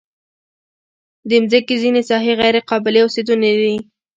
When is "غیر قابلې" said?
2.41-2.99